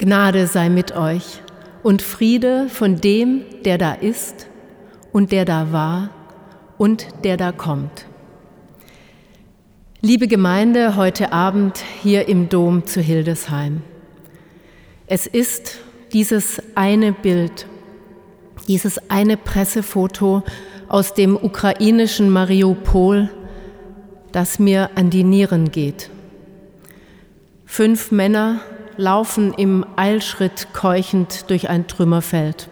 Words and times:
Gnade 0.00 0.46
sei 0.46 0.68
mit 0.68 0.94
euch 0.94 1.42
und 1.82 2.02
Friede 2.02 2.68
von 2.68 3.00
dem, 3.00 3.42
der 3.64 3.78
da 3.78 3.94
ist 3.94 4.46
und 5.10 5.32
der 5.32 5.44
da 5.44 5.72
war 5.72 6.10
und 6.78 7.08
der 7.24 7.36
da 7.36 7.50
kommt. 7.50 8.06
Liebe 10.00 10.28
Gemeinde, 10.28 10.94
heute 10.94 11.32
Abend 11.32 11.82
hier 12.00 12.28
im 12.28 12.48
Dom 12.48 12.86
zu 12.86 13.00
Hildesheim. 13.00 13.82
Es 15.08 15.26
ist 15.26 15.78
dieses 16.12 16.62
eine 16.76 17.10
Bild, 17.10 17.66
dieses 18.68 19.10
eine 19.10 19.36
Pressefoto 19.36 20.44
aus 20.86 21.14
dem 21.14 21.34
ukrainischen 21.36 22.30
Mariupol, 22.30 23.30
das 24.30 24.60
mir 24.60 24.90
an 24.94 25.10
die 25.10 25.24
Nieren 25.24 25.72
geht. 25.72 26.08
Fünf 27.66 28.12
Männer 28.12 28.60
laufen 28.98 29.54
im 29.54 29.86
Eilschritt 29.94 30.74
keuchend 30.74 31.48
durch 31.50 31.70
ein 31.70 31.86
Trümmerfeld. 31.86 32.68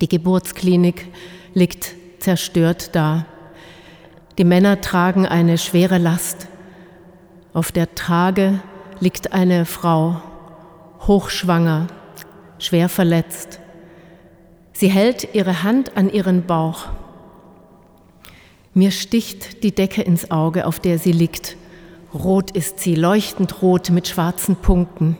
Die 0.00 0.08
Geburtsklinik 0.08 1.08
liegt 1.52 1.94
zerstört 2.20 2.94
da. 2.94 3.26
Die 4.38 4.44
Männer 4.44 4.80
tragen 4.80 5.26
eine 5.26 5.58
schwere 5.58 5.98
Last. 5.98 6.46
Auf 7.52 7.72
der 7.72 7.94
Trage 7.96 8.60
liegt 9.00 9.32
eine 9.32 9.66
Frau, 9.66 10.22
hochschwanger, 11.00 11.88
schwer 12.58 12.88
verletzt. 12.88 13.58
Sie 14.72 14.88
hält 14.88 15.34
ihre 15.34 15.64
Hand 15.64 15.96
an 15.96 16.08
ihren 16.08 16.46
Bauch. 16.46 16.86
Mir 18.74 18.92
sticht 18.92 19.64
die 19.64 19.74
Decke 19.74 20.02
ins 20.02 20.30
Auge, 20.30 20.66
auf 20.66 20.78
der 20.78 20.98
sie 20.98 21.12
liegt. 21.12 21.56
Rot 22.14 22.52
ist 22.52 22.78
sie, 22.78 22.94
leuchtend 22.94 23.60
rot 23.60 23.90
mit 23.90 24.06
schwarzen 24.06 24.54
Punkten 24.56 25.18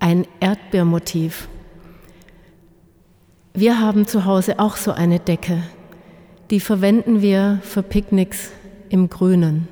ein 0.00 0.26
Erdbeermotiv. 0.40 1.48
Wir 3.54 3.80
haben 3.80 4.06
zu 4.06 4.24
Hause 4.24 4.58
auch 4.58 4.76
so 4.76 4.92
eine 4.92 5.20
Decke. 5.20 5.62
Die 6.50 6.60
verwenden 6.60 7.22
wir 7.22 7.60
für 7.62 7.82
Picknicks 7.82 8.50
im 8.88 9.08
Grünen. 9.08 9.68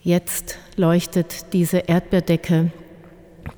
Jetzt 0.00 0.58
leuchtet 0.76 1.52
diese 1.52 1.78
Erdbeerdecke 1.78 2.70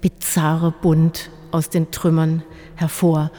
bizarre 0.01 0.73
bunt 0.73 1.31
aus 1.51 1.71
den 1.71 1.91
Trümmern 1.91 2.43
hervor. 2.77 3.31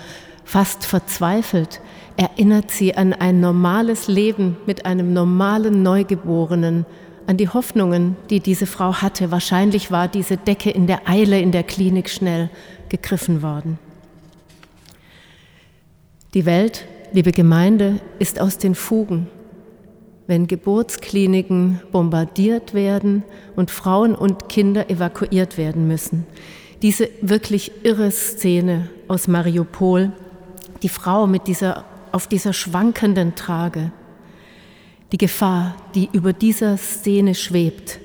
Fast 0.43 0.85
verzweifelt 0.85 1.81
erinnert 2.17 2.71
sie 2.71 2.95
an 2.95 3.13
ein 3.13 3.39
normales 3.39 4.07
Leben 4.07 4.57
mit 4.65 4.85
einem 4.85 5.13
normalen 5.13 5.81
Neugeborenen, 5.81 6.85
an 7.27 7.37
die 7.37 7.49
Hoffnungen, 7.49 8.15
die 8.29 8.39
diese 8.39 8.65
Frau 8.65 8.95
hatte. 8.95 9.31
Wahrscheinlich 9.31 9.91
war 9.91 10.07
diese 10.07 10.37
Decke 10.37 10.69
in 10.69 10.87
der 10.87 11.07
Eile 11.07 11.39
in 11.39 11.51
der 11.51 11.63
Klinik 11.63 12.09
schnell 12.09 12.49
gegriffen 12.89 13.41
worden. 13.41 13.79
Die 16.33 16.45
Welt, 16.45 16.85
liebe 17.11 17.31
Gemeinde, 17.31 17.99
ist 18.19 18.39
aus 18.39 18.57
den 18.57 18.75
Fugen. 18.75 19.27
Wenn 20.27 20.47
Geburtskliniken 20.47 21.81
bombardiert 21.91 22.73
werden 22.73 23.23
und 23.55 23.69
Frauen 23.69 24.15
und 24.15 24.47
Kinder 24.47 24.89
evakuiert 24.89 25.57
werden 25.57 25.87
müssen. 25.87 26.25
Diese 26.81 27.09
wirklich 27.21 27.71
irre 27.83 28.11
Szene 28.11 28.89
aus 29.07 29.27
Mariupol, 29.27 30.13
die 30.81 30.89
Frau 30.89 31.27
mit 31.27 31.47
dieser, 31.47 31.83
auf 32.11 32.27
dieser 32.27 32.53
schwankenden 32.53 33.35
Trage, 33.35 33.91
die 35.11 35.17
Gefahr, 35.17 35.75
die 35.93 36.09
über 36.13 36.33
dieser 36.33 36.77
Szene 36.77 37.35
schwebt, 37.35 37.99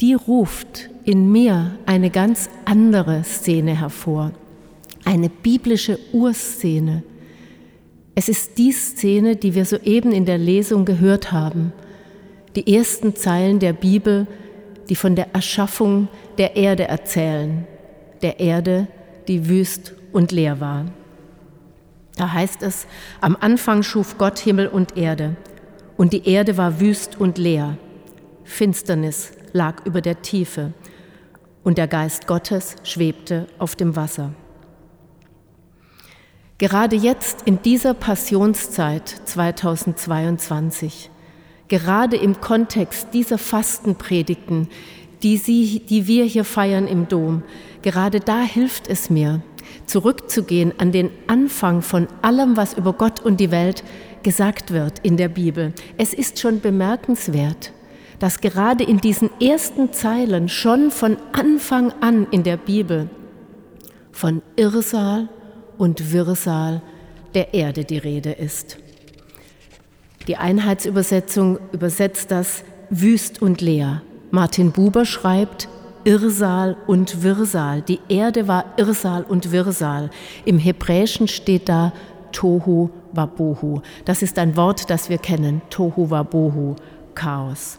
die 0.00 0.14
ruft 0.14 0.90
in 1.04 1.32
mir 1.32 1.78
eine 1.86 2.10
ganz 2.10 2.50
andere 2.66 3.24
Szene 3.24 3.78
hervor, 3.78 4.32
eine 5.04 5.30
biblische 5.30 5.98
Urszene. 6.12 7.02
Es 8.14 8.28
ist 8.28 8.58
die 8.58 8.72
Szene, 8.72 9.36
die 9.36 9.54
wir 9.54 9.64
soeben 9.64 10.12
in 10.12 10.26
der 10.26 10.38
Lesung 10.38 10.84
gehört 10.84 11.32
haben, 11.32 11.72
die 12.56 12.74
ersten 12.74 13.14
Zeilen 13.14 13.58
der 13.58 13.72
Bibel, 13.72 14.26
die 14.88 14.96
von 14.96 15.16
der 15.16 15.34
Erschaffung 15.34 16.08
der 16.36 16.56
Erde 16.56 16.88
erzählen, 16.88 17.66
der 18.22 18.40
Erde, 18.40 18.86
die 19.28 19.48
wüst 19.48 19.94
und 20.12 20.30
leer 20.30 20.60
war. 20.60 20.86
Da 22.16 22.32
heißt 22.32 22.62
es, 22.62 22.86
am 23.20 23.36
Anfang 23.38 23.82
schuf 23.82 24.16
Gott 24.18 24.38
Himmel 24.38 24.68
und 24.68 24.96
Erde 24.96 25.36
und 25.96 26.12
die 26.12 26.28
Erde 26.28 26.56
war 26.56 26.80
wüst 26.80 27.18
und 27.18 27.38
leer. 27.38 27.78
Finsternis 28.44 29.32
lag 29.52 29.84
über 29.86 30.00
der 30.00 30.22
Tiefe 30.22 30.72
und 31.64 31.78
der 31.78 31.88
Geist 31.88 32.26
Gottes 32.26 32.76
schwebte 32.84 33.46
auf 33.58 33.74
dem 33.74 33.96
Wasser. 33.96 34.32
Gerade 36.58 36.96
jetzt 36.96 37.42
in 37.42 37.60
dieser 37.60 37.92
Passionszeit 37.92 39.08
2022, 39.08 41.10
gerade 41.68 42.16
im 42.16 42.40
Kontext 42.40 43.08
dieser 43.12 43.36
Fastenpredigten, 43.36 44.68
die, 45.22 45.36
Sie, 45.36 45.80
die 45.80 46.06
wir 46.06 46.24
hier 46.24 46.44
feiern 46.44 46.86
im 46.86 47.08
Dom, 47.08 47.42
gerade 47.82 48.20
da 48.20 48.40
hilft 48.40 48.88
es 48.88 49.10
mir, 49.10 49.42
zurückzugehen 49.86 50.72
an 50.78 50.92
den 50.92 51.10
Anfang 51.26 51.82
von 51.82 52.08
allem, 52.22 52.56
was 52.56 52.74
über 52.74 52.92
Gott 52.92 53.20
und 53.20 53.38
die 53.38 53.50
Welt 53.50 53.84
gesagt 54.22 54.72
wird 54.72 54.98
in 55.00 55.16
der 55.16 55.28
Bibel. 55.28 55.72
Es 55.96 56.14
ist 56.14 56.38
schon 56.38 56.60
bemerkenswert, 56.60 57.72
dass 58.18 58.40
gerade 58.40 58.84
in 58.84 58.98
diesen 58.98 59.30
ersten 59.40 59.92
Zeilen 59.92 60.48
schon 60.48 60.90
von 60.90 61.16
Anfang 61.32 61.92
an 62.00 62.26
in 62.30 62.42
der 62.42 62.56
Bibel 62.56 63.08
von 64.12 64.42
Irrsal 64.56 65.28
und 65.78 66.12
Wirrsal 66.12 66.82
der 67.34 67.52
Erde 67.52 67.84
die 67.84 67.98
Rede 67.98 68.32
ist. 68.32 68.78
Die 70.26 70.36
Einheitsübersetzung 70.36 71.58
übersetzt 71.72 72.30
das 72.30 72.64
wüst 72.90 73.42
und 73.42 73.60
leer. 73.60 74.02
Martin 74.30 74.72
Buber 74.72 75.04
schreibt 75.04 75.68
Irrsal 76.04 76.76
und 76.86 77.22
Wirrsal. 77.22 77.82
Die 77.82 78.00
Erde 78.08 78.48
war 78.48 78.64
Irrsal 78.76 79.24
und 79.24 79.52
Wirrsal. 79.52 80.10
Im 80.44 80.58
Hebräischen 80.58 81.28
steht 81.28 81.68
da 81.68 81.92
Tohu 82.32 82.90
Wabohu. 83.12 83.80
Das 84.04 84.22
ist 84.22 84.38
ein 84.38 84.56
Wort, 84.56 84.90
das 84.90 85.08
wir 85.08 85.18
kennen. 85.18 85.62
Tohu 85.70 86.10
Wabohu, 86.10 86.76
Chaos. 87.14 87.78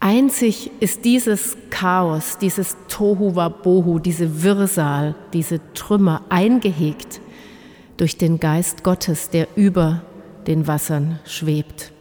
Einzig 0.00 0.70
ist 0.80 1.04
dieses 1.06 1.56
Chaos, 1.70 2.36
dieses 2.36 2.76
Tohu 2.88 3.36
Wabohu, 3.36 3.98
diese 3.98 4.42
Wirrsal, 4.42 5.14
diese 5.32 5.60
Trümmer 5.72 6.22
eingehegt 6.28 7.22
durch 7.96 8.18
den 8.18 8.38
Geist 8.38 8.84
Gottes, 8.84 9.30
der 9.30 9.48
über 9.56 10.02
den 10.46 10.66
Wassern 10.66 11.20
schwebt. 11.24 11.92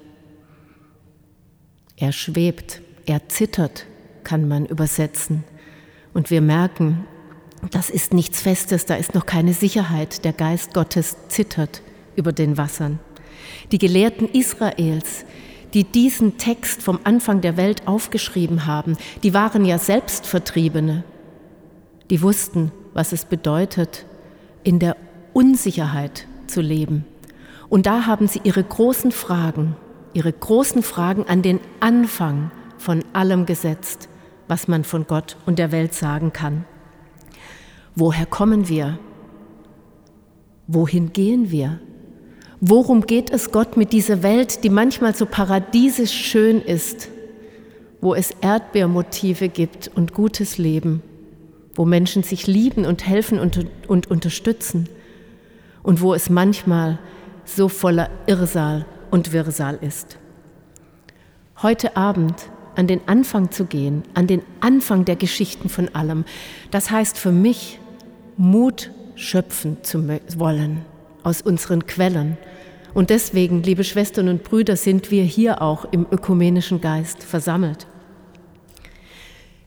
Er 1.96 2.12
schwebt, 2.12 2.82
er 3.06 3.30
zittert, 3.30 3.86
kann 4.24 4.48
man 4.48 4.66
übersetzen. 4.66 5.44
Und 6.14 6.30
wir 6.30 6.42
merken, 6.42 7.06
das 7.72 7.90
ist 7.90 8.14
nichts 8.14 8.42
Festes, 8.42 8.86
da 8.86 8.96
ist 8.96 9.16
noch 9.16 9.26
keine 9.26 9.54
Sicherheit. 9.54 10.26
Der 10.26 10.34
Geist 10.34 10.74
Gottes 10.74 11.16
zittert 11.30 11.82
über 12.16 12.32
den 12.32 12.58
Wassern. 12.58 13.00
Die 13.72 13.78
Gelehrten 13.78 14.28
Israels, 14.30 15.26
die 15.74 15.84
diesen 15.84 16.38
Text 16.38 16.84
vom 16.84 17.00
Anfang 17.04 17.42
der 17.42 17.58
Welt 17.58 17.88
aufgeschrieben 17.88 18.66
haben, 18.66 18.98
die 19.24 19.34
waren 19.34 19.66
ja 19.66 19.78
selbst 19.78 20.28
Vertriebene. 20.28 21.04
Die 22.10 22.22
wussten, 22.22 22.72
was 22.94 23.12
es 23.12 23.26
bedeutet, 23.26 24.06
in 24.64 24.80
der 24.80 24.98
Unsicherheit 25.34 26.28
zu 26.48 26.62
leben. 26.62 27.06
Und 27.70 27.86
da 27.86 28.06
haben 28.06 28.28
sie 28.28 28.42
ihre 28.44 28.64
großen 28.64 29.12
Fragen, 29.12 29.76
ihre 30.14 30.32
großen 30.32 30.84
Fragen 30.84 31.26
an 31.28 31.42
den 31.42 31.60
Anfang 31.80 32.52
von 32.78 33.04
allem 33.14 33.46
gesetzt, 33.46 34.10
was 34.48 34.68
man 34.68 34.84
von 34.84 35.08
Gott 35.08 35.38
und 35.46 35.58
der 35.58 35.72
Welt 35.72 35.96
sagen 35.96 36.34
kann. 36.34 36.66
Woher 37.96 38.26
kommen 38.26 38.68
wir? 38.70 38.98
Wohin 40.68 41.14
gehen 41.14 41.52
wir? 41.52 41.80
Worum 42.60 43.02
geht 43.02 43.30
es 43.30 43.52
Gott 43.52 43.78
mit 43.78 43.92
dieser 43.94 44.24
Welt, 44.24 44.64
die 44.64 44.70
manchmal 44.70 45.14
so 45.14 45.26
paradiesisch 45.26 46.14
schön 46.14 46.62
ist, 46.62 47.10
wo 48.02 48.16
es 48.16 48.32
Erdbeermotive 48.42 49.50
gibt 49.50 49.92
und 49.94 50.14
gutes 50.14 50.58
Leben, 50.58 51.04
wo 51.76 51.86
Menschen 51.86 52.24
sich 52.24 52.48
lieben 52.48 52.86
und 52.86 53.06
helfen 53.06 53.40
und, 53.40 53.68
und 53.88 54.10
unterstützen 54.10 54.90
und 55.84 56.02
wo 56.02 56.14
es 56.14 56.30
manchmal 56.30 57.00
so 57.46 57.68
voller 57.68 58.10
Irrsal 58.26 58.86
und 59.12 59.34
Wirrsal 59.34 59.78
ist? 59.82 60.18
Heute 61.62 61.96
Abend 61.96 62.50
an 62.76 62.88
den 62.88 63.02
Anfang 63.08 63.52
zu 63.52 63.66
gehen, 63.66 64.04
an 64.16 64.26
den 64.26 64.42
Anfang 64.62 65.06
der 65.06 65.16
Geschichten 65.16 65.70
von 65.70 65.94
allem, 65.94 66.26
das 66.72 66.90
heißt 66.90 67.18
für 67.18 67.32
mich, 67.32 67.80
Mut 68.38 68.92
schöpfen 69.16 69.84
zu 69.84 70.08
wollen 70.38 70.86
aus 71.24 71.42
unseren 71.42 71.86
Quellen. 71.86 72.38
Und 72.94 73.10
deswegen, 73.10 73.64
liebe 73.64 73.84
Schwestern 73.84 74.28
und 74.28 74.44
Brüder, 74.44 74.76
sind 74.76 75.10
wir 75.10 75.24
hier 75.24 75.62
auch 75.62 75.86
im 75.92 76.06
ökumenischen 76.12 76.82
Geist 76.82 77.24
versammelt. 77.24 77.88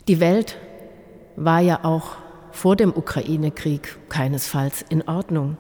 Die 0.07 0.21
Welt 0.21 0.57
war 1.35 1.61
ja 1.61 1.85
auch 1.85 2.17
vor 2.53 2.77
dem 2.77 2.93
Ukraine-Krieg 2.97 3.99
keinesfalls 4.09 4.85
in 4.89 5.03
Ordnung. 5.09 5.57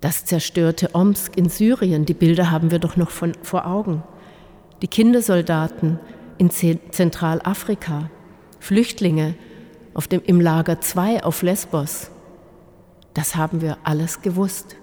Das 0.00 0.24
zerstörte 0.24 0.90
Omsk 0.94 1.36
in 1.36 1.48
Syrien, 1.48 2.04
die 2.04 2.14
Bilder 2.14 2.50
haben 2.50 2.72
wir 2.72 2.80
doch 2.80 2.96
noch 2.96 3.10
von, 3.10 3.34
vor 3.42 3.66
Augen. 3.66 4.02
Die 4.82 4.88
Kindersoldaten 4.88 6.00
in 6.38 6.50
Zentralafrika, 6.50 8.10
Flüchtlinge 8.58 9.34
auf 9.94 10.08
dem, 10.08 10.22
im 10.24 10.40
Lager 10.40 10.80
2 10.80 11.24
auf 11.24 11.42
Lesbos. 11.42 12.10
Das 13.14 13.36
haben 13.36 13.60
wir 13.60 13.78
alles 13.84 14.22
gewusst. 14.22 14.76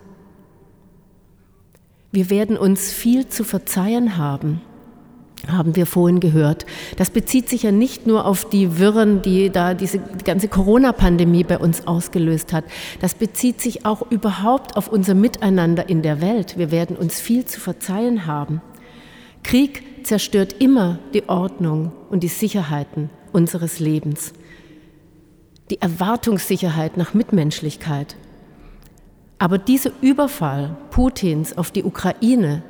Wir 2.11 2.29
werden 2.29 2.57
uns 2.57 2.91
viel 2.91 3.27
zu 3.27 3.43
verzeihen 3.43 4.17
haben, 4.17 4.61
haben 5.47 5.75
wir 5.75 5.85
vorhin 5.85 6.19
gehört. 6.19 6.65
Das 6.97 7.11
bezieht 7.11 7.47
sich 7.47 7.63
ja 7.63 7.71
nicht 7.71 8.07
nur 8.07 8.25
auf 8.25 8.49
die 8.49 8.79
Wirren, 8.79 9.21
die 9.21 9.51
da 9.51 9.75
diese 9.75 9.99
die 9.99 10.23
ganze 10.23 10.47
Corona-Pandemie 10.47 11.43
bei 11.43 11.59
uns 11.59 11.85
ausgelöst 11.85 12.51
hat. 12.51 12.65
Das 12.99 13.13
bezieht 13.13 13.61
sich 13.61 13.85
auch 13.85 14.09
überhaupt 14.09 14.75
auf 14.75 14.87
unser 14.87 15.13
Miteinander 15.13 15.87
in 15.87 16.01
der 16.01 16.19
Welt. 16.19 16.57
Wir 16.57 16.71
werden 16.71 16.95
uns 16.95 17.19
viel 17.19 17.45
zu 17.45 17.59
verzeihen 17.59 18.25
haben. 18.25 18.61
Krieg 19.43 20.05
zerstört 20.05 20.55
immer 20.59 20.97
die 21.13 21.29
Ordnung 21.29 21.91
und 22.09 22.23
die 22.23 22.27
Sicherheiten 22.27 23.11
unseres 23.31 23.79
Lebens. 23.79 24.33
Die 25.69 25.81
Erwartungssicherheit 25.81 26.97
nach 26.97 27.13
Mitmenschlichkeit. 27.13 28.15
Aber 29.37 29.57
dieser 29.57 29.91
Überfall 30.01 30.75
Putins 30.91 31.57
auf 31.57 31.71
die 31.71 31.83
Ukraine, 31.83 32.63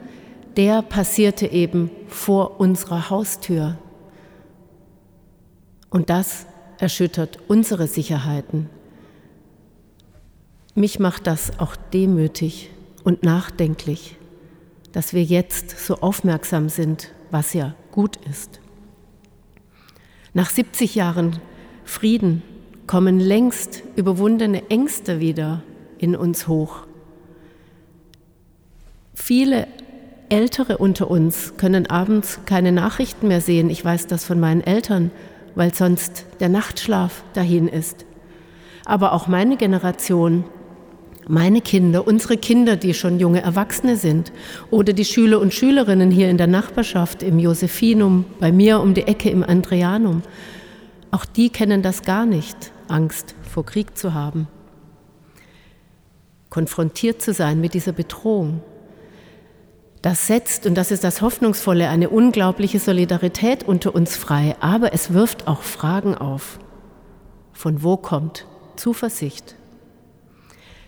der 0.58 0.82
passierte 0.82 1.48
eben 1.48 1.90
vor 2.08 2.60
unserer 2.60 3.10
Haustür. 3.10 3.78
Und 5.90 6.10
das 6.10 6.46
erschüttert 6.78 7.40
unsere 7.48 7.88
Sicherheiten. 7.88 8.70
Mich 10.76 11.00
macht 11.00 11.28
das 11.28 11.60
auch 11.60 11.76
demütig 11.76 12.70
und 13.04 13.24
nachdenklich, 13.24 14.18
dass 14.92 15.14
wir 15.14 15.24
jetzt 15.24 15.80
so 15.80 15.96
aufmerksam 15.96 16.70
sind, 16.70 17.12
was 17.32 17.54
ja 17.54 17.76
gut 17.92 18.18
ist. 18.30 18.60
Nach 20.34 20.50
70 20.50 20.96
Jahren 20.96 21.40
Frieden 21.84 22.44
kommen 22.90 23.20
längst 23.20 23.84
überwundene 23.98 24.68
Ängste 24.72 25.20
wieder 25.20 25.62
in 26.00 26.16
uns 26.16 26.48
hoch. 26.48 26.88
Viele 29.14 29.68
Ältere 30.30 30.80
unter 30.80 31.12
uns 31.12 31.54
können 31.58 31.86
abends 31.86 32.40
keine 32.48 32.72
Nachrichten 32.72 33.28
mehr 33.28 33.42
sehen. 33.42 33.70
Ich 33.70 33.86
weiß 33.86 34.08
das 34.08 34.26
von 34.26 34.40
meinen 34.40 34.62
Eltern, 34.62 35.12
weil 35.54 35.72
sonst 35.72 36.26
der 36.40 36.50
Nachtschlaf 36.50 37.24
dahin 37.34 37.68
ist. 37.68 38.08
Aber 38.86 39.14
auch 39.14 39.28
meine 39.28 39.56
Generation, 39.56 40.44
meine 41.28 41.62
Kinder, 41.62 42.08
unsere 42.08 42.38
Kinder, 42.38 42.76
die 42.76 42.96
schon 42.96 43.20
junge 43.20 43.44
Erwachsene 43.44 43.98
sind, 43.98 44.32
oder 44.72 44.94
die 44.94 45.06
Schüler 45.06 45.40
und 45.40 45.54
Schülerinnen 45.54 46.10
hier 46.10 46.32
in 46.32 46.40
der 46.40 46.48
Nachbarschaft, 46.48 47.22
im 47.22 47.38
Josephinum, 47.38 48.26
bei 48.40 48.52
mir 48.52 48.80
um 48.80 48.96
die 48.96 49.06
Ecke 49.06 49.30
im 49.30 49.44
Andreanum, 49.44 50.24
auch 51.12 51.26
die 51.26 51.52
kennen 51.52 51.84
das 51.84 52.02
gar 52.02 52.26
nicht, 52.26 52.72
Angst 52.90 53.36
vor 53.44 53.66
Krieg 53.66 53.98
zu 53.98 54.14
haben 54.14 54.48
konfrontiert 56.50 57.22
zu 57.22 57.34
sein 57.34 57.62
mit 57.62 57.74
dieser 57.74 57.92
Bedrohung. 57.92 58.62
Das 60.02 60.28
setzt, 60.28 60.66
und 60.66 60.76
das 60.76 60.92
ist 60.92 61.04
das 61.04 61.22
Hoffnungsvolle, 61.22 61.90
eine 61.90 62.10
unglaubliche 62.10 62.80
Solidarität 62.80 63.64
unter 63.64 63.94
uns 63.94 64.16
frei, 64.16 64.56
aber 64.62 64.94
es 64.94 65.14
wirft 65.14 65.48
auch 65.48 65.62
Fragen 65.62 66.16
auf. 66.16 66.60
Von 67.52 67.84
wo 67.84 67.98
kommt 67.98 68.46
Zuversicht? 68.78 69.56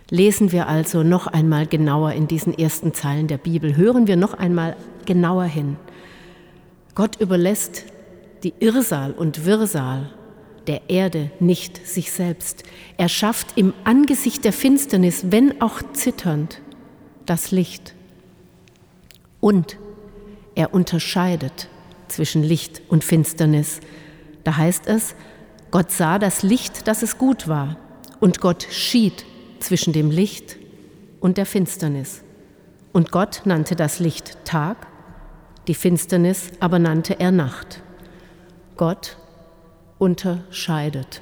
Lesen 0.09 0.51
wir 0.51 0.67
also 0.67 1.03
noch 1.03 1.27
einmal 1.27 1.67
genauer 1.67 2.13
in 2.13 2.27
diesen 2.27 2.57
ersten 2.57 2.93
Zeilen 2.93 3.27
der 3.27 3.37
Bibel, 3.37 3.75
hören 3.75 4.07
wir 4.07 4.15
noch 4.15 4.33
einmal 4.33 4.75
genauer 5.05 5.45
hin. 5.45 5.77
Gott 6.95 7.17
überlässt 7.19 7.85
die 8.43 8.53
Irrsal 8.59 9.11
und 9.11 9.45
Wirrsal 9.45 10.09
der 10.67 10.89
Erde 10.89 11.31
nicht 11.39 11.85
sich 11.87 12.11
selbst. 12.11 12.63
Er 12.97 13.09
schafft 13.09 13.57
im 13.57 13.73
Angesicht 13.83 14.43
der 14.43 14.53
Finsternis, 14.53 15.25
wenn 15.29 15.61
auch 15.61 15.81
zitternd, 15.93 16.61
das 17.25 17.51
Licht. 17.51 17.93
Und 19.39 19.77
er 20.55 20.73
unterscheidet 20.73 21.69
zwischen 22.07 22.43
Licht 22.43 22.81
und 22.89 23.03
Finsternis. 23.03 23.79
Da 24.43 24.57
heißt 24.57 24.87
es, 24.87 25.15
Gott 25.71 25.91
sah 25.91 26.19
das 26.19 26.43
Licht, 26.43 26.87
dass 26.87 27.01
es 27.01 27.17
gut 27.17 27.47
war, 27.47 27.77
und 28.19 28.41
Gott 28.41 28.67
schied 28.69 29.25
zwischen 29.59 29.93
dem 29.93 30.11
Licht 30.11 30.57
und 31.21 31.37
der 31.37 31.45
Finsternis. 31.45 32.21
Und 32.91 33.11
Gott 33.11 33.41
nannte 33.45 33.75
das 33.75 33.99
Licht 33.99 34.37
Tag, 34.43 34.87
die 35.67 35.75
Finsternis 35.75 36.51
aber 36.59 36.79
nannte 36.79 37.19
er 37.19 37.31
Nacht. 37.31 37.81
Gott 38.75 39.17
unterscheidet. 40.01 41.21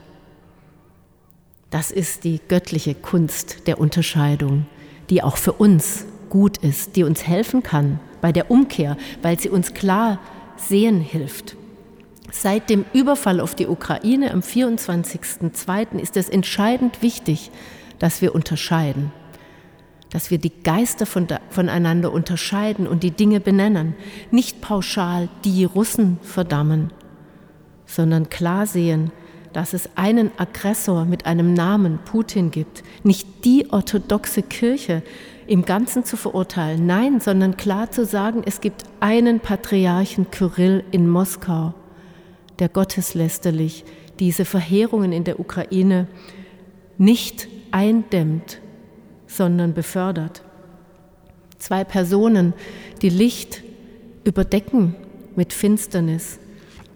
Das 1.70 1.92
ist 1.92 2.24
die 2.24 2.40
göttliche 2.48 2.96
Kunst 2.96 3.68
der 3.68 3.78
Unterscheidung, 3.78 4.68
die 5.10 5.22
auch 5.22 5.36
für 5.36 5.52
uns 5.52 6.06
gut 6.30 6.58
ist, 6.60 6.96
die 6.96 7.04
uns 7.04 7.28
helfen 7.28 7.62
kann 7.62 8.00
bei 8.22 8.31
der 8.31 8.50
Umkehr, 8.50 8.96
weil 9.22 9.38
sie 9.38 9.50
uns 9.50 9.74
klar 9.74 10.20
sehen 10.56 11.02
hilft. 11.02 11.58
Seit 12.31 12.70
dem 12.70 12.86
Überfall 12.94 13.42
auf 13.42 13.54
die 13.54 13.68
Ukraine 13.68 14.31
am 14.31 14.40
24.02. 14.40 16.00
ist 16.00 16.16
es 16.16 16.30
entscheidend 16.30 17.02
wichtig, 17.02 17.52
dass 17.98 18.22
wir 18.22 18.34
unterscheiden, 18.34 19.12
dass 20.10 20.31
wir 20.31 20.38
die 20.38 20.54
Geister 20.64 21.06
voneinander 21.06 22.14
unterscheiden 22.14 22.88
und 22.88 23.04
die 23.04 23.12
Dinge 23.12 23.42
benennen, 23.42 23.96
nicht 24.31 24.62
pauschal 24.62 25.28
die 25.44 25.66
Russen 25.66 26.18
verdammen, 26.22 26.94
sondern 27.89 28.30
klar 28.30 28.68
sehen, 28.68 29.12
dass 29.51 29.74
es 29.74 29.89
einen 29.95 30.31
Aggressor 30.38 31.06
mit 31.06 31.25
einem 31.25 31.53
Namen 31.53 32.00
Putin 32.06 32.51
gibt, 32.51 32.83
nicht 33.03 33.44
die 33.45 33.71
orthodoxe 33.71 34.44
Kirche 34.44 35.01
im 35.47 35.65
Ganzen 35.65 36.06
zu 36.06 36.15
verurteilen, 36.15 36.86
nein, 36.86 37.19
sondern 37.19 37.57
klar 37.57 37.89
zu 37.89 38.06
sagen, 38.06 38.44
es 38.45 38.62
gibt 38.62 38.83
einen 39.00 39.39
Patriarchen 39.39 40.30
Kyrill 40.30 40.83
in 40.91 41.09
Moskau, 41.09 41.74
der 42.59 42.69
gotteslästerlich 42.69 43.83
diese 44.19 44.45
Verheerungen 44.45 45.12
in 45.12 45.23
der 45.23 45.40
Ukraine 45.40 46.07
nicht 46.99 47.47
eindämmt, 47.71 48.59
sondern 49.25 49.73
befördert. 49.73 50.44
Zwei 51.57 51.83
Personen, 51.83 52.54
die 53.02 53.09
Licht 53.09 53.64
überdecken 54.23 54.95
mit 55.35 55.54
Finsternis 55.54 56.40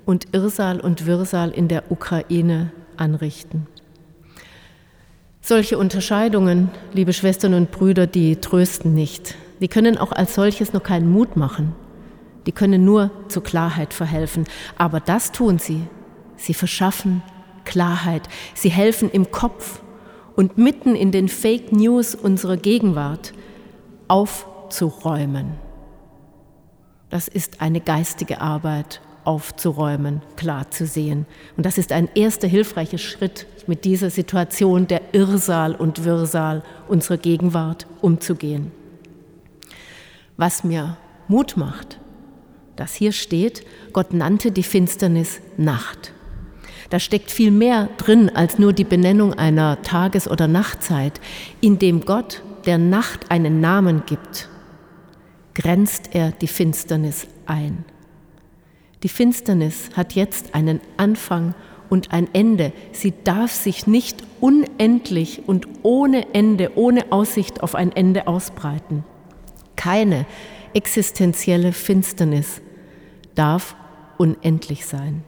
und 0.06 0.34
Irrsal 0.34 0.80
und 0.80 1.06
Wirrsal 1.06 1.52
in 1.52 1.68
der 1.68 1.92
Ukraine 1.92 2.72
anrichten. 2.98 3.68
Solche 5.42 5.78
Unterscheidungen, 5.78 6.70
liebe 6.94 7.12
Schwestern 7.12 7.54
und 7.54 7.72
Brüder, 7.72 8.08
die 8.08 8.38
trösten 8.38 8.94
nicht. 8.94 9.36
Die 9.60 9.68
können 9.68 9.98
auch 9.98 10.12
als 10.12 10.36
solches 10.36 10.74
noch 10.74 10.84
keinen 10.84 11.12
Mut 11.12 11.36
machen. 11.36 11.76
Die 12.46 12.52
können 12.52 12.86
nur 12.86 13.12
zur 13.28 13.44
Klarheit 13.44 13.94
verhelfen. 13.94 14.46
Aber 14.78 15.00
das 15.00 15.32
tun 15.32 15.60
sie. 15.60 15.82
Sie 16.38 16.54
verschaffen 16.54 17.22
Klarheit. 17.66 18.24
Sie 18.54 18.70
helfen 18.70 19.10
im 19.12 19.32
Kopf 19.32 19.82
und 20.36 20.58
mitten 20.58 20.96
in 20.96 21.12
den 21.12 21.30
Fake 21.30 21.72
News 21.72 22.16
unserer 22.16 22.58
Gegenwart 22.58 23.34
aufzuräumen. 24.08 25.54
Das 27.10 27.28
ist 27.28 27.62
eine 27.62 27.80
geistige 27.80 28.42
Arbeit 28.42 29.02
aufzuräumen, 29.26 30.22
klar 30.36 30.70
zu 30.72 30.86
sehen. 30.86 31.26
Und 31.58 31.66
das 31.66 31.78
ist 31.78 31.92
ein 31.92 32.10
erster 32.16 32.48
hilfreicher 32.48 32.98
Schritt, 32.98 33.48
mit 33.68 33.86
dieser 33.86 34.10
Situation 34.10 34.88
der 34.88 35.02
Irrsal 35.14 35.76
und 35.76 36.04
Wirrsal 36.04 36.64
unserer 36.88 37.18
Gegenwart 37.18 37.88
umzugehen. 38.02 38.72
Was 40.36 40.64
mir 40.64 40.98
Mut 41.28 41.56
macht, 41.58 42.00
dass 42.76 42.94
hier 42.96 43.12
steht, 43.12 43.66
Gott 43.94 44.14
nannte 44.14 44.52
die 44.52 44.64
Finsternis 44.64 45.40
Nacht. 45.58 46.12
Da 46.90 47.00
steckt 47.00 47.32
viel 47.32 47.52
mehr 47.52 47.90
drin 47.98 48.30
als 48.30 48.60
nur 48.60 48.74
die 48.74 48.84
Benennung 48.84 49.34
einer 49.34 49.82
Tages- 49.82 50.28
oder 50.28 50.48
Nachtzeit. 50.48 51.20
Indem 51.62 52.06
Gott 52.06 52.44
der 52.66 52.78
Nacht 52.78 53.32
einen 53.32 53.62
Namen 53.62 54.04
gibt, 54.06 54.50
grenzt 55.56 56.10
er 56.14 56.32
die 56.32 56.48
Finsternis 56.48 57.28
ein. 57.46 57.86
Die 59.04 59.10
Finsternis 59.10 59.90
hat 59.96 60.14
jetzt 60.14 60.56
einen 60.56 60.80
Anfang 60.96 61.54
und 61.90 62.14
ein 62.14 62.28
Ende. 62.34 62.72
Sie 62.94 63.14
darf 63.24 63.52
sich 63.52 63.86
nicht 63.86 64.24
unendlich 64.40 65.44
und 65.46 65.68
ohne 65.84 66.34
Ende, 66.34 66.72
ohne 66.76 67.12
Aussicht 67.12 67.62
auf 67.62 67.76
ein 67.76 67.92
Ende 67.92 68.28
ausbreiten. 68.28 69.04
Keine 69.76 70.26
existenzielle 70.74 71.74
Finsternis 71.74 72.62
darf 73.36 73.76
unendlich 74.18 74.86
sein. 74.86 75.24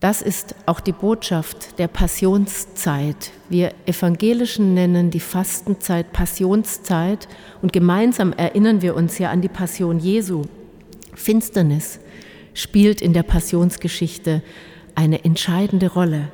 Das 0.00 0.22
ist 0.22 0.54
auch 0.66 0.80
die 0.80 0.92
Botschaft 0.92 1.78
der 1.78 1.88
Passionszeit. 1.88 3.32
Wir 3.48 3.72
Evangelischen 3.86 4.74
nennen 4.74 5.10
die 5.10 5.20
Fastenzeit 5.20 6.12
Passionszeit 6.12 7.28
und 7.62 7.72
gemeinsam 7.72 8.32
erinnern 8.32 8.82
wir 8.82 8.94
uns 8.94 9.18
ja 9.18 9.30
an 9.30 9.40
die 9.40 9.48
Passion 9.48 9.98
Jesu. 9.98 10.42
Finsternis 11.18 11.98
spielt 12.54 13.02
in 13.02 13.12
der 13.12 13.24
Passionsgeschichte 13.24 14.42
eine 14.94 15.24
entscheidende 15.24 15.92
Rolle. 15.92 16.28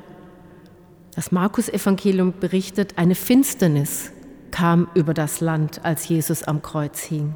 Das 1.15 1.31
Markus-Evangelium 1.31 2.33
berichtet, 2.39 2.93
eine 2.97 3.15
Finsternis 3.15 4.11
kam 4.51 4.87
über 4.93 5.13
das 5.13 5.41
Land, 5.41 5.83
als 5.83 6.07
Jesus 6.07 6.43
am 6.43 6.61
Kreuz 6.61 7.01
hing. 7.01 7.35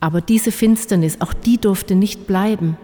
Aber 0.00 0.20
diese 0.20 0.52
Finsternis, 0.52 1.20
auch 1.20 1.32
die 1.32 1.58
durfte 1.58 1.94
nicht 1.94 2.26
bleiben. 2.26 2.76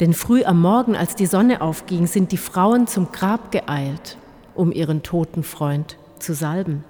Denn 0.00 0.14
früh 0.14 0.42
am 0.42 0.60
Morgen, 0.60 0.96
als 0.96 1.14
die 1.16 1.26
Sonne 1.26 1.60
aufging, 1.60 2.06
sind 2.06 2.32
die 2.32 2.38
Frauen 2.38 2.86
zum 2.86 3.12
Grab 3.12 3.52
geeilt, 3.52 4.16
um 4.54 4.72
ihren 4.72 5.02
toten 5.02 5.42
Freund 5.42 5.98
zu 6.18 6.34
salben. 6.34 6.84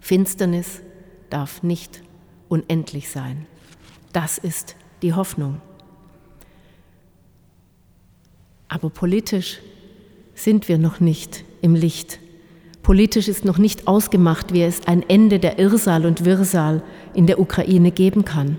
Finsternis 0.00 0.82
darf 1.30 1.62
nicht 1.62 2.02
unendlich 2.48 3.08
sein. 3.08 3.46
Das 4.14 4.38
ist 4.38 4.76
die 5.02 5.12
Hoffnung. 5.12 5.60
Aber 8.68 8.88
politisch 8.88 9.58
sind 10.36 10.68
wir 10.68 10.78
noch 10.78 11.00
nicht 11.00 11.44
im 11.62 11.74
Licht. 11.74 12.20
Politisch 12.84 13.26
ist 13.26 13.44
noch 13.44 13.58
nicht 13.58 13.88
ausgemacht, 13.88 14.52
wie 14.52 14.62
es 14.62 14.86
ein 14.86 15.02
Ende 15.08 15.40
der 15.40 15.58
Irrsal 15.58 16.06
und 16.06 16.24
Wirrsal 16.24 16.84
in 17.12 17.26
der 17.26 17.40
Ukraine 17.40 17.90
geben 17.90 18.24
kann. 18.24 18.58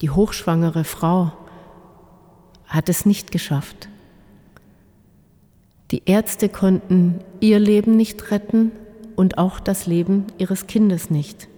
Die 0.00 0.10
hochschwangere 0.10 0.82
Frau 0.82 1.32
hat 2.66 2.88
es 2.88 3.06
nicht 3.06 3.30
geschafft. 3.30 3.88
Die 5.92 6.02
Ärzte 6.06 6.48
konnten 6.48 7.20
ihr 7.38 7.60
Leben 7.60 7.96
nicht 7.96 8.32
retten 8.32 8.72
und 9.14 9.38
auch 9.38 9.60
das 9.60 9.86
Leben 9.86 10.26
ihres 10.38 10.66
Kindes 10.66 11.10
nicht. 11.10 11.48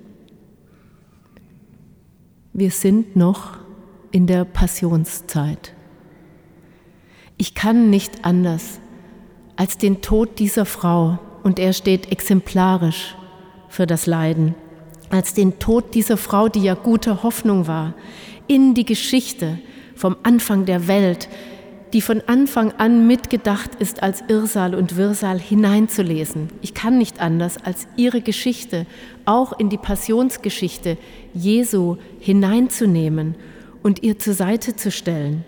Wir 2.56 2.70
sind 2.70 3.16
noch 3.16 3.56
in 4.12 4.28
der 4.28 4.44
Passionszeit. 4.44 5.72
Ich 7.36 7.56
kann 7.56 7.90
nicht 7.90 8.24
anders 8.24 8.78
als 9.56 9.76
den 9.76 10.02
Tod 10.02 10.38
dieser 10.38 10.64
Frau, 10.64 11.18
und 11.42 11.58
er 11.58 11.72
steht 11.72 12.12
exemplarisch 12.12 13.16
für 13.68 13.88
das 13.88 14.06
Leiden, 14.06 14.54
als 15.10 15.34
den 15.34 15.58
Tod 15.58 15.96
dieser 15.96 16.16
Frau, 16.16 16.48
die 16.48 16.62
ja 16.62 16.74
gute 16.74 17.24
Hoffnung 17.24 17.66
war, 17.66 17.94
in 18.46 18.74
die 18.74 18.86
Geschichte 18.86 19.58
vom 19.96 20.14
Anfang 20.22 20.64
der 20.64 20.86
Welt, 20.86 21.28
die 21.94 22.00
von 22.00 22.20
Anfang 22.26 22.72
an 22.72 23.06
mitgedacht 23.06 23.76
ist, 23.76 24.02
als 24.02 24.24
Irrsal 24.26 24.74
und 24.74 24.96
Wirrsal 24.96 25.38
hineinzulesen. 25.38 26.48
Ich 26.60 26.74
kann 26.74 26.98
nicht 26.98 27.20
anders, 27.20 27.56
als 27.56 27.86
ihre 27.96 28.20
Geschichte 28.20 28.86
auch 29.24 29.56
in 29.60 29.68
die 29.68 29.78
Passionsgeschichte 29.78 30.98
Jesu 31.34 31.96
hineinzunehmen 32.18 33.36
und 33.84 34.02
ihr 34.02 34.18
zur 34.18 34.34
Seite 34.34 34.74
zu 34.74 34.90
stellen. 34.90 35.44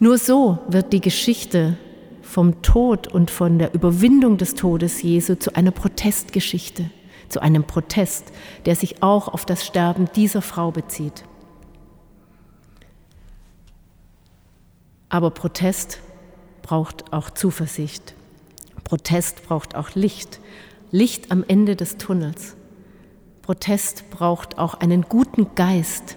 Nur 0.00 0.18
so 0.18 0.58
wird 0.66 0.92
die 0.92 1.00
Geschichte 1.00 1.78
vom 2.20 2.60
Tod 2.62 3.06
und 3.06 3.30
von 3.30 3.60
der 3.60 3.74
Überwindung 3.74 4.38
des 4.38 4.56
Todes 4.56 5.02
Jesu 5.02 5.36
zu 5.36 5.54
einer 5.54 5.70
Protestgeschichte, 5.70 6.90
zu 7.28 7.40
einem 7.40 7.62
Protest, 7.62 8.32
der 8.66 8.74
sich 8.74 9.04
auch 9.04 9.28
auf 9.28 9.46
das 9.46 9.64
Sterben 9.64 10.06
dieser 10.16 10.42
Frau 10.42 10.72
bezieht. 10.72 11.22
Aber 15.08 15.30
Protest 15.30 16.00
braucht 16.62 17.12
auch 17.12 17.30
Zuversicht. 17.30 18.14
Protest 18.84 19.44
braucht 19.46 19.74
auch 19.74 19.94
Licht. 19.94 20.40
Licht 20.90 21.30
am 21.30 21.44
Ende 21.46 21.76
des 21.76 21.96
Tunnels. 21.96 22.56
Protest 23.42 24.10
braucht 24.10 24.58
auch 24.58 24.74
einen 24.74 25.02
guten 25.02 25.54
Geist, 25.54 26.16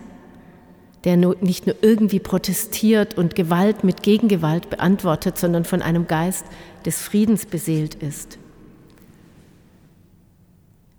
der 1.03 1.17
nicht 1.17 1.67
nur 1.67 1.75
irgendwie 1.81 2.19
protestiert 2.19 3.17
und 3.17 3.35
Gewalt 3.35 3.83
mit 3.83 4.03
Gegengewalt 4.03 4.69
beantwortet, 4.69 5.37
sondern 5.37 5.65
von 5.65 5.81
einem 5.81 6.07
Geist 6.07 6.45
des 6.85 7.01
Friedens 7.01 7.45
beseelt 7.45 7.95
ist. 7.95 8.39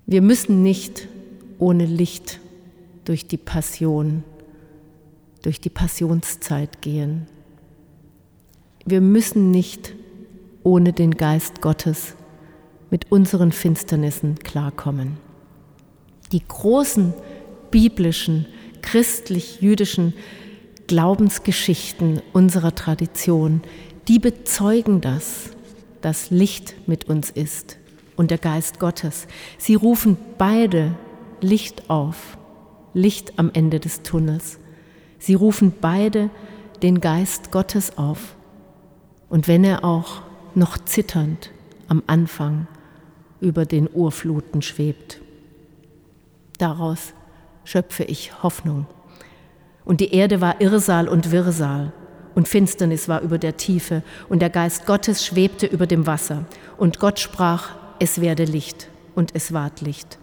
Wir 0.06 0.22
müssen 0.22 0.62
nicht 0.62 1.08
ohne 1.58 1.84
Licht 1.84 2.40
durch 3.04 3.26
die 3.26 3.36
Passion, 3.36 4.24
durch 5.42 5.60
die 5.60 5.70
Passionszeit 5.70 6.82
gehen. 6.82 7.26
Wir 8.90 9.00
müssen 9.00 9.52
nicht 9.52 9.94
ohne 10.64 10.92
den 10.92 11.12
Geist 11.12 11.60
Gottes 11.60 12.16
mit 12.90 13.12
unseren 13.12 13.52
Finsternissen 13.52 14.40
klarkommen. 14.40 15.16
Die 16.32 16.42
großen 16.46 17.14
biblischen 17.70 18.46
christlich-jüdischen 18.82 20.12
Glaubensgeschichten 20.88 22.20
unserer 22.32 22.74
Tradition, 22.74 23.60
die 24.08 24.18
bezeugen 24.18 25.00
das, 25.00 25.50
dass 26.00 26.30
Licht 26.32 26.74
mit 26.88 27.08
uns 27.08 27.30
ist 27.30 27.78
und 28.16 28.32
der 28.32 28.38
Geist 28.38 28.80
Gottes. 28.80 29.28
Sie 29.56 29.76
rufen 29.76 30.16
beide 30.36 30.96
Licht 31.40 31.88
auf, 31.88 32.36
Licht 32.92 33.38
am 33.38 33.52
Ende 33.52 33.78
des 33.78 34.02
Tunnels. 34.02 34.58
Sie 35.20 35.34
rufen 35.34 35.74
beide 35.80 36.28
den 36.82 37.00
Geist 37.00 37.52
Gottes 37.52 37.96
auf. 37.96 38.34
Und 39.30 39.48
wenn 39.48 39.64
er 39.64 39.84
auch 39.84 40.20
noch 40.54 40.76
zitternd 40.78 41.50
am 41.88 42.02
Anfang 42.06 42.66
über 43.40 43.64
den 43.64 43.88
Urfluten 43.92 44.62
schwebt. 44.62 45.20
Daraus 46.58 47.14
schöpfe 47.64 48.04
ich 48.04 48.42
Hoffnung. 48.42 48.86
Und 49.84 50.00
die 50.00 50.12
Erde 50.12 50.40
war 50.40 50.60
Irrsal 50.60 51.08
und 51.08 51.32
Wirrsal, 51.32 51.92
und 52.34 52.46
Finsternis 52.46 53.08
war 53.08 53.22
über 53.22 53.38
der 53.38 53.56
Tiefe, 53.56 54.02
und 54.28 54.40
der 54.40 54.50
Geist 54.50 54.86
Gottes 54.86 55.26
schwebte 55.26 55.66
über 55.66 55.86
dem 55.86 56.06
Wasser. 56.06 56.44
Und 56.76 57.00
Gott 57.00 57.18
sprach, 57.18 57.70
es 57.98 58.20
werde 58.20 58.44
Licht, 58.44 58.88
und 59.14 59.34
es 59.34 59.52
ward 59.52 59.80
Licht. 59.80 60.18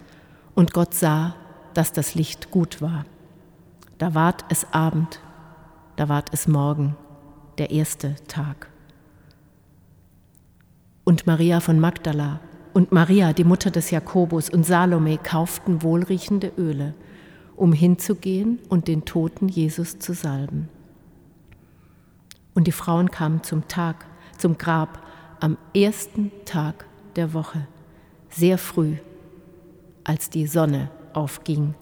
Und 0.54 0.72
Gott 0.72 0.94
sah, 0.94 1.34
dass 1.74 1.92
das 1.92 2.14
Licht 2.14 2.50
gut 2.50 2.80
war. 2.80 3.04
Da 3.98 4.14
ward 4.14 4.44
es 4.48 4.72
Abend, 4.72 5.20
da 5.96 6.08
ward 6.08 6.28
es 6.32 6.46
Morgen, 6.48 6.96
der 7.58 7.70
erste 7.70 8.14
Tag. 8.26 8.70
Und 11.08 11.26
Maria 11.26 11.60
von 11.60 11.80
Magdala 11.80 12.38
und 12.74 12.92
Maria, 12.92 13.32
die 13.32 13.44
Mutter 13.44 13.70
des 13.70 13.90
Jakobus, 13.90 14.50
und 14.50 14.66
Salome 14.66 15.16
kauften 15.16 15.82
wohlriechende 15.82 16.52
Öle 16.58 16.92
um 17.56 17.72
hinzugehen 17.72 18.58
und 18.68 18.88
den 18.88 19.06
toten 19.06 19.48
Jesus 19.48 19.98
zu 19.98 20.12
salben. 20.12 20.68
Und 22.54 22.66
die 22.66 22.72
Frauen 22.72 23.10
kamen 23.10 23.42
zum 23.42 23.68
Tag, 23.68 24.04
zum 24.36 24.58
Grab, 24.58 25.02
am 25.40 25.56
ersten 25.74 26.30
Tag 26.44 26.84
der 27.16 27.32
Woche, 27.32 27.66
sehr 28.28 28.58
früh, 28.58 28.96
als 30.04 30.28
die 30.28 30.46
Sonne 30.46 30.90
aufging 31.14 31.74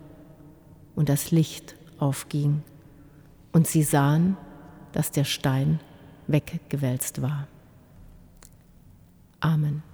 und 0.95 1.09
das 1.09 1.33
Licht 1.33 1.75
aufging. 1.99 2.63
Und 3.51 3.67
sie 3.67 3.83
sahen, 3.83 4.37
dass 4.93 5.11
der 5.11 5.25
Stein 5.25 5.81
weggewälzt 6.29 7.23
war. 7.23 7.49
Amen. 9.47 9.85